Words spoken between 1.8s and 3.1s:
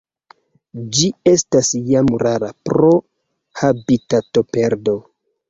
jam rara pro